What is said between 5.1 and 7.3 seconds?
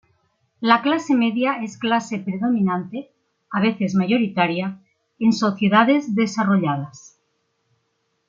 en sociedades desarrolladas.